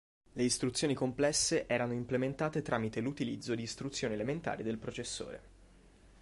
Le 0.33 0.41
istruzioni 0.41 0.95
complesse 0.95 1.67
erano 1.67 1.93
implementate 1.93 2.63
tramite 2.63 3.01
l'utilizzo 3.01 3.53
di 3.53 3.61
istruzioni 3.61 4.15
elementari 4.15 4.63
del 4.63 4.79
processore. 4.79 5.41